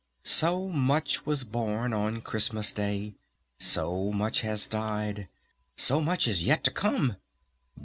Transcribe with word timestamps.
So 0.23 0.67
much 0.67 1.27
was 1.27 1.43
born 1.43 1.93
on 1.93 2.21
Christmas 2.21 2.73
Day! 2.73 3.13
So 3.59 4.11
much 4.11 4.41
has 4.41 4.65
died! 4.65 5.27
So 5.77 6.01
much 6.01 6.27
is 6.27 6.43
yet 6.43 6.63
to 6.63 6.71
come! 6.71 7.17